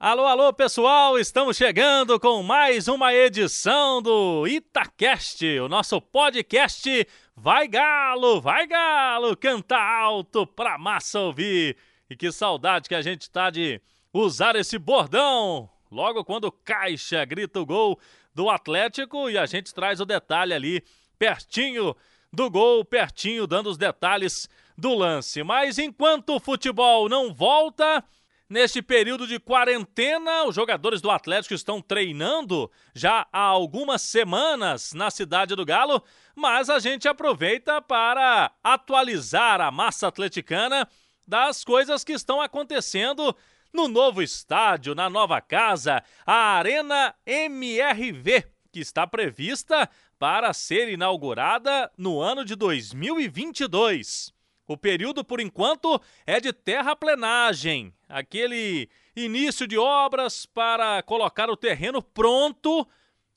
[0.00, 1.18] Alô, alô, pessoal!
[1.18, 9.36] Estamos chegando com mais uma edição do Itacast, o nosso podcast Vai Galo, vai Galo,
[9.36, 11.76] canta alto pra massa ouvir.
[12.08, 13.80] E que saudade que a gente tá de
[14.12, 17.98] usar esse bordão logo quando Caixa grita o gol
[18.32, 20.84] do Atlético e a gente traz o detalhe ali
[21.18, 21.92] pertinho
[22.32, 25.42] do gol, pertinho dando os detalhes do lance.
[25.42, 28.04] Mas enquanto o futebol não volta,
[28.50, 35.10] Neste período de quarentena, os jogadores do Atlético estão treinando já há algumas semanas na
[35.10, 36.02] Cidade do Galo,
[36.34, 40.88] mas a gente aproveita para atualizar a massa atleticana
[41.26, 43.36] das coisas que estão acontecendo
[43.70, 51.92] no novo estádio, na nova casa, a Arena MRV, que está prevista para ser inaugurada
[51.98, 54.37] no ano de 2022.
[54.68, 58.86] O período, por enquanto, é de terraplenagem, aquele
[59.16, 62.86] início de obras para colocar o terreno pronto,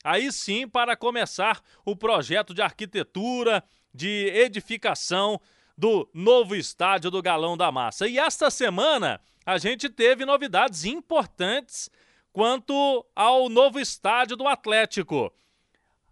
[0.04, 5.40] aí sim para começar o projeto de arquitetura, de edificação
[5.78, 8.10] do novo estádio do Galão da Massa.
[8.10, 11.90] E esta semana a gente teve novidades importantes
[12.34, 15.34] quanto ao novo estádio do Atlético.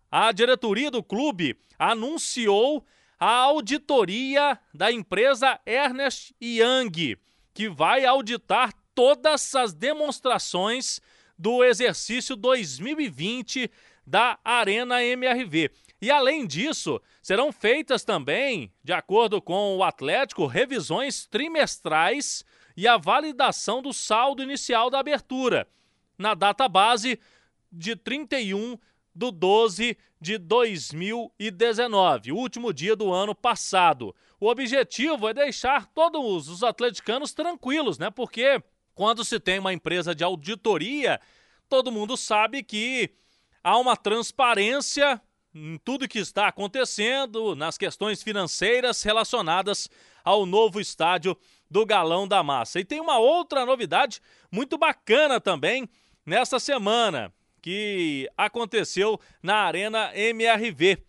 [0.10, 2.86] A diretoria do clube anunciou
[3.20, 7.18] a auditoria da empresa Ernest Young,
[7.54, 11.02] que vai auditar todas as demonstrações
[11.38, 13.70] do exercício 2020
[14.06, 15.70] da Arena MRV.
[16.02, 22.96] E além disso, serão feitas também, de acordo com o Atlético, revisões trimestrais e a
[22.96, 25.68] validação do saldo inicial da abertura,
[26.18, 27.20] na data base
[27.70, 28.78] de 31
[29.20, 34.16] do 12 de 2019, o último dia do ano passado.
[34.40, 38.10] O objetivo é deixar todos os atleticanos tranquilos, né?
[38.10, 38.64] Porque
[38.96, 41.20] quando se tem uma empresa de auditoria,
[41.68, 43.10] todo mundo sabe que
[43.62, 45.22] há uma transparência
[45.54, 49.90] em tudo que está acontecendo, nas questões financeiras relacionadas
[50.24, 51.38] ao novo estádio
[51.70, 52.80] do Galão da Massa.
[52.80, 55.90] E tem uma outra novidade muito bacana também
[56.26, 61.04] nesta semana que aconteceu na Arena MRV.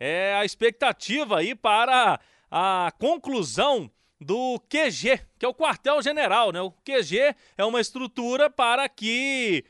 [0.00, 2.20] É a expectativa aí para
[2.50, 6.60] a conclusão do QG, que é o quartel-general, né?
[6.60, 9.64] O QG é uma estrutura para que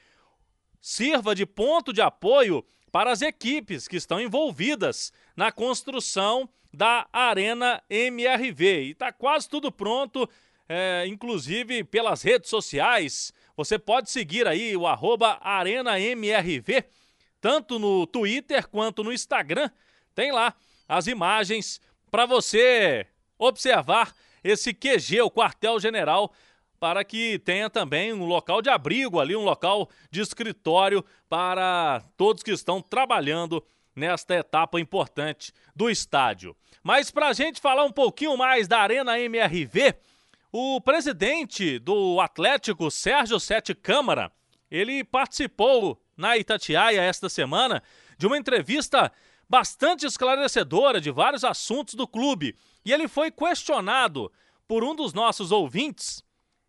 [0.80, 7.82] sirva de ponto de apoio para as equipes que estão envolvidas na construção da Arena
[7.90, 8.82] MRV.
[8.82, 10.28] E está quase tudo pronto,
[10.68, 13.32] é, inclusive pelas redes sociais.
[13.58, 16.84] Você pode seguir aí o arroba ArenaMRV,
[17.40, 19.68] tanto no Twitter quanto no Instagram.
[20.14, 20.54] Tem lá
[20.88, 23.04] as imagens para você
[23.36, 24.14] observar
[24.44, 26.32] esse QG, o quartel-general,
[26.78, 32.44] para que tenha também um local de abrigo ali, um local de escritório para todos
[32.44, 33.60] que estão trabalhando
[33.92, 36.56] nesta etapa importante do estádio.
[36.80, 39.96] Mas para a gente falar um pouquinho mais da Arena MRV,
[40.52, 44.32] o presidente do Atlético, Sérgio Sete Câmara,
[44.70, 47.82] ele participou na Itatiaia esta semana
[48.16, 49.12] de uma entrevista
[49.48, 52.56] bastante esclarecedora de vários assuntos do clube.
[52.84, 54.32] E ele foi questionado
[54.66, 56.22] por um dos nossos ouvintes,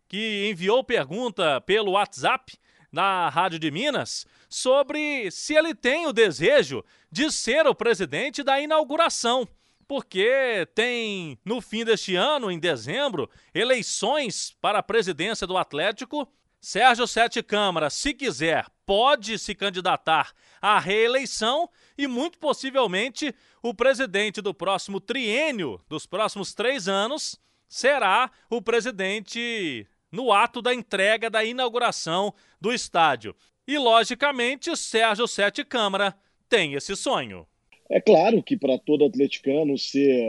[0.08, 2.58] que enviou pergunta pelo WhatsApp
[2.90, 8.60] na Rádio de Minas, sobre se ele tem o desejo de ser o presidente da
[8.60, 9.46] inauguração
[9.90, 16.32] porque tem no fim deste ano, em dezembro, eleições para a presidência do Atlético.
[16.60, 20.30] Sérgio Sete Câmara, se quiser, pode se candidatar
[20.62, 21.68] à reeleição
[21.98, 27.36] e, muito possivelmente, o presidente do próximo triênio, dos próximos três anos,
[27.68, 33.34] será o presidente no ato da entrega da inauguração do estádio.
[33.66, 36.16] E, logicamente, Sérgio Sete Câmara
[36.48, 37.44] tem esse sonho.
[37.90, 40.24] É claro que para todo atleticano ser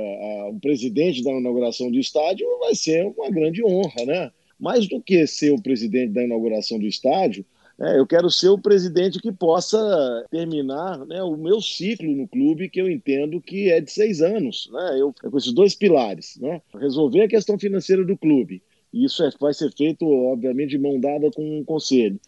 [0.49, 4.31] o presidente da inauguração do estádio vai ser uma grande honra, né?
[4.59, 7.45] Mais do que ser o presidente da inauguração do estádio,
[7.77, 12.69] né, eu quero ser o presidente que possa terminar né, o meu ciclo no clube,
[12.69, 14.97] que eu entendo que é de seis anos, né?
[14.99, 16.61] Eu, com esses dois pilares, né?
[16.79, 18.61] Resolver a questão financeira do clube.
[18.93, 22.19] E isso é, vai ser feito, obviamente, de mão dada com o conselho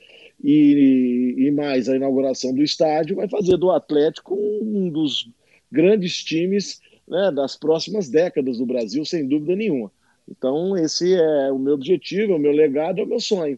[0.44, 5.30] e, e mais a inauguração do estádio vai fazer do Atlético um dos
[5.72, 9.92] grandes times né, das próximas décadas do Brasil, sem dúvida nenhuma.
[10.30, 13.58] Então, esse é o meu objetivo, é o meu legado, é o meu sonho.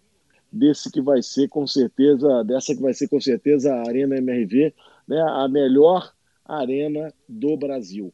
[0.51, 4.73] Desse que vai ser com certeza, dessa que vai ser com certeza a Arena MRV,
[5.07, 6.13] né, a melhor
[6.45, 8.13] arena do Brasil.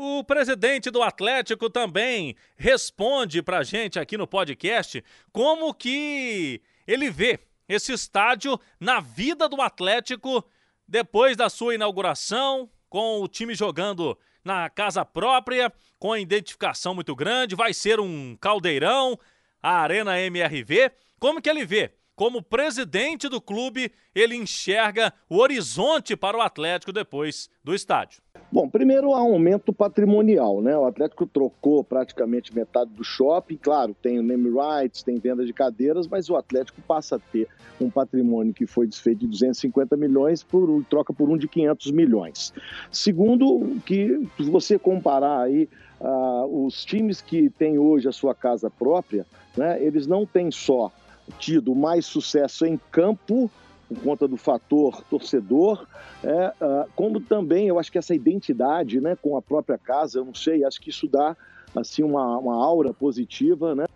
[0.00, 5.02] O presidente do Atlético também responde para a gente aqui no podcast
[5.32, 10.48] como que ele vê esse estádio na vida do Atlético
[10.86, 17.16] depois da sua inauguração, com o time jogando na casa própria, com a identificação muito
[17.16, 19.18] grande, vai ser um caldeirão,
[19.60, 20.92] a Arena MRV.
[21.18, 26.92] Como que ele vê como presidente do clube, ele enxerga o horizonte para o Atlético
[26.92, 28.20] depois do estádio?
[28.50, 30.76] Bom, primeiro há um aumento patrimonial, né?
[30.76, 35.52] O Atlético trocou praticamente metade do shopping, claro, tem o name rights, tem venda de
[35.52, 37.46] cadeiras, mas o Atlético passa a ter
[37.80, 42.52] um patrimônio que foi desfeito de 250 milhões por troca por um de 500 milhões.
[42.90, 45.68] Segundo, que você comparar aí
[46.00, 49.24] uh, os times que têm hoje a sua casa própria,
[49.56, 49.80] né?
[49.80, 50.90] Eles não têm só
[51.38, 53.50] tido mais sucesso em campo,
[53.88, 55.86] por conta do fator torcedor,
[56.22, 60.24] é, uh, como também eu acho que essa identidade né, com a própria casa, eu
[60.24, 61.36] não sei, acho que isso dá
[61.74, 63.86] assim uma, uma aura positiva, né?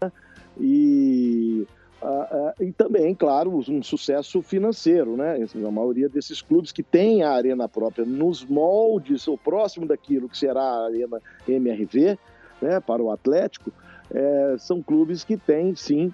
[0.60, 1.66] E,
[2.02, 5.38] uh, uh, e também, claro, um sucesso financeiro, né?
[5.66, 10.36] A maioria desses clubes que têm a arena própria nos moldes, ou próximo daquilo que
[10.36, 12.18] será a arena MRV,
[12.60, 13.72] né, para o Atlético,
[14.10, 16.12] é, são clubes que têm, sim,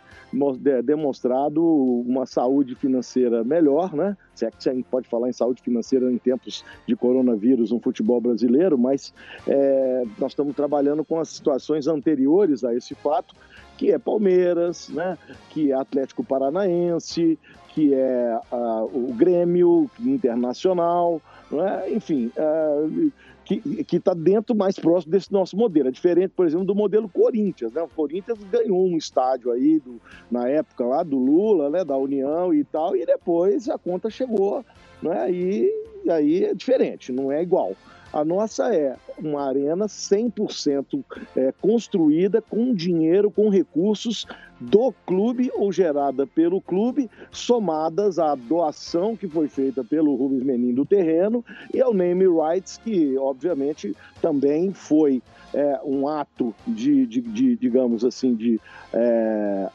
[0.84, 4.16] demonstrado uma saúde financeira melhor, né?
[4.34, 7.80] Se é que a gente pode falar em saúde financeira em tempos de coronavírus no
[7.80, 9.12] futebol brasileiro, mas
[9.46, 13.34] é, nós estamos trabalhando com as situações anteriores a esse fato,
[13.76, 15.16] que é Palmeiras, né?
[15.50, 17.38] que é Atlético Paranaense,
[17.68, 21.92] que é uh, o Grêmio Internacional, é?
[21.92, 23.12] enfim, uh,
[23.56, 25.88] que está dentro mais próximo desse nosso modelo.
[25.88, 27.72] É diferente, por exemplo, do modelo Corinthians.
[27.72, 27.82] Né?
[27.82, 30.00] O Corinthians ganhou um estádio aí do,
[30.30, 31.84] na época lá do Lula, né?
[31.84, 34.64] da União e tal, e depois a conta chegou,
[35.02, 35.30] né?
[35.30, 35.72] e
[36.08, 37.74] aí é diferente, não é igual.
[38.12, 41.04] A nossa é uma arena 100%
[41.36, 44.26] é, construída com dinheiro, com recursos
[44.58, 50.74] do clube ou gerada pelo clube, somadas à doação que foi feita pelo Rubens Menin
[50.74, 55.22] do terreno e ao name rights, que obviamente também foi
[55.52, 58.60] é, um ato de, de, de, digamos assim, de,
[58.92, 59.68] é,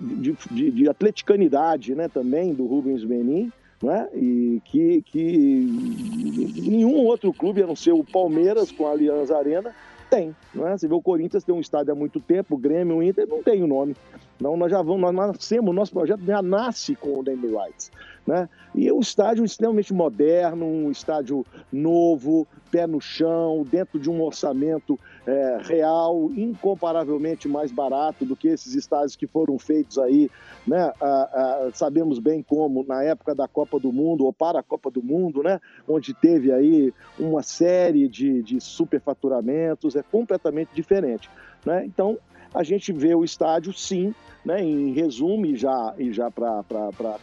[0.00, 3.50] de, de, de atleticanidade né, também do Rubens Menin,
[3.82, 4.08] né?
[4.14, 9.74] e que, que nenhum outro clube, a não ser o Palmeiras com a Allianz Arena,
[10.10, 10.34] tem.
[10.52, 10.76] Né?
[10.76, 13.42] Você vê o Corinthians tem um estádio há muito tempo, o Grêmio, o Inter não
[13.42, 13.96] tem o nome.
[14.40, 17.90] Não, nós já vamos, nós nascemos, nosso projeto já nasce com o name rights.
[18.30, 18.48] Né?
[18.76, 24.96] E o estádio extremamente moderno, um estádio novo, pé no chão, dentro de um orçamento
[25.26, 30.30] é, real, incomparavelmente mais barato do que esses estádios que foram feitos aí,
[30.64, 30.92] né?
[31.00, 34.92] Ah, ah, sabemos bem como na época da Copa do Mundo ou para a Copa
[34.92, 35.60] do Mundo, né?
[35.88, 41.28] Onde teve aí uma série de, de superfaturamentos, é completamente diferente.
[41.66, 41.84] Né?
[41.84, 42.16] Então,
[42.54, 44.14] a gente vê o estádio, sim,
[44.44, 46.64] né, em resumo, e já, e já para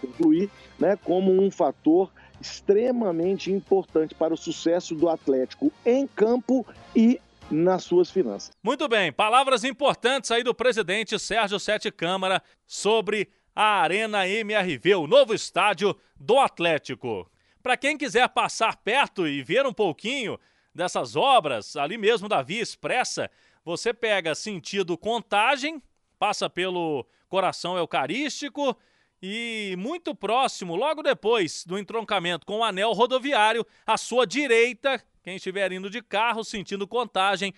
[0.01, 6.65] concluir, né, como um fator extremamente importante para o sucesso do Atlético em campo
[6.95, 7.19] e
[7.49, 8.51] nas suas finanças.
[8.61, 15.07] Muito bem, palavras importantes aí do presidente Sérgio Sete Câmara sobre a Arena MRV, o
[15.07, 17.29] novo estádio do Atlético.
[17.63, 20.37] Para quem quiser passar perto e ver um pouquinho
[20.75, 23.31] dessas obras, ali mesmo da Via Expressa,
[23.67, 25.83] você pega sentido contagem,
[26.17, 28.73] passa pelo coração eucarístico
[29.21, 35.35] e muito próximo, logo depois do entroncamento com o anel rodoviário, à sua direita, quem
[35.35, 37.53] estiver indo de carro sentindo contagem,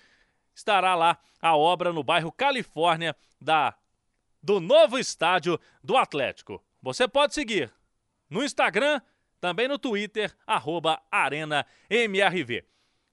[0.55, 3.75] estará lá a obra no bairro Califórnia da
[4.41, 6.59] do novo estádio do Atlético.
[6.81, 7.71] Você pode seguir
[8.27, 8.99] no Instagram,
[9.39, 12.65] também no Twitter, arroba Arena MRV.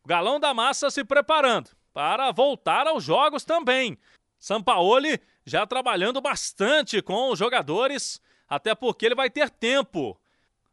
[0.07, 3.97] Galão da Massa se preparando para voltar aos jogos também.
[4.39, 10.21] Sampaoli já trabalhando bastante com os jogadores, até porque ele vai ter tempo.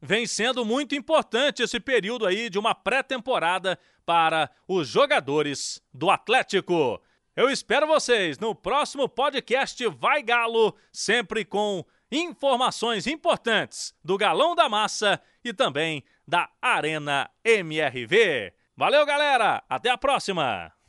[0.02, 7.02] Vem sendo muito importante esse período aí de uma pré-temporada para os jogadores do Atlético.
[7.34, 14.68] Eu espero vocês no próximo podcast Vai Galo, sempre com informações importantes do Galão da
[14.68, 18.52] Massa e também da Arena MRV.
[18.76, 19.64] Valeu, galera!
[19.70, 20.83] Até a próxima!